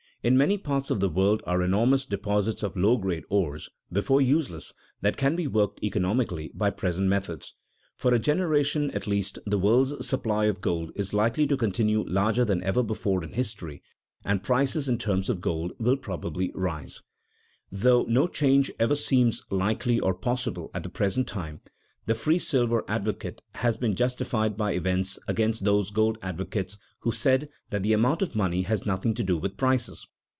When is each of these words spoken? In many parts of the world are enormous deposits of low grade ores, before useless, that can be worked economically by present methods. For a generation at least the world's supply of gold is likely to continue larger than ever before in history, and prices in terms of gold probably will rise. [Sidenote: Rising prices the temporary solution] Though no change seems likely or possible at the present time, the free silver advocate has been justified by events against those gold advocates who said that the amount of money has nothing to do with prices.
In 0.23 0.37
many 0.37 0.55
parts 0.59 0.91
of 0.91 0.99
the 0.99 1.09
world 1.09 1.41
are 1.47 1.63
enormous 1.63 2.05
deposits 2.05 2.61
of 2.61 2.77
low 2.77 2.95
grade 2.95 3.23
ores, 3.31 3.69
before 3.91 4.21
useless, 4.21 4.71
that 5.01 5.17
can 5.17 5.35
be 5.35 5.47
worked 5.47 5.83
economically 5.83 6.51
by 6.53 6.69
present 6.69 7.07
methods. 7.07 7.55
For 7.95 8.13
a 8.13 8.19
generation 8.19 8.91
at 8.91 9.07
least 9.07 9.39
the 9.47 9.57
world's 9.57 10.05
supply 10.07 10.45
of 10.45 10.61
gold 10.61 10.91
is 10.93 11.11
likely 11.15 11.47
to 11.47 11.57
continue 11.57 12.03
larger 12.07 12.45
than 12.45 12.61
ever 12.61 12.83
before 12.83 13.23
in 13.23 13.33
history, 13.33 13.81
and 14.23 14.43
prices 14.43 14.87
in 14.87 14.99
terms 14.99 15.27
of 15.27 15.41
gold 15.41 15.71
probably 16.03 16.51
will 16.53 16.61
rise. 16.61 17.01
[Sidenote: 17.73 17.81
Rising 17.81 17.81
prices 17.81 17.81
the 17.81 17.87
temporary 17.87 18.03
solution] 18.03 18.73
Though 18.77 18.89
no 18.89 18.93
change 18.93 18.99
seems 19.01 19.43
likely 19.49 19.99
or 20.01 20.13
possible 20.13 20.69
at 20.75 20.83
the 20.83 20.89
present 20.89 21.27
time, 21.27 21.61
the 22.07 22.15
free 22.15 22.39
silver 22.39 22.83
advocate 22.87 23.41
has 23.55 23.77
been 23.77 23.95
justified 23.95 24.57
by 24.57 24.71
events 24.73 25.17
against 25.27 25.63
those 25.63 25.91
gold 25.91 26.17
advocates 26.21 26.79
who 27.01 27.11
said 27.11 27.47
that 27.69 27.83
the 27.83 27.93
amount 27.93 28.23
of 28.23 28.35
money 28.35 28.63
has 28.63 28.87
nothing 28.87 29.13
to 29.13 29.23
do 29.23 29.37
with 29.37 29.55
prices. 29.55 30.07